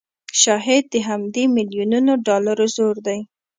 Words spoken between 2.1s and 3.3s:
ډالرو زور وي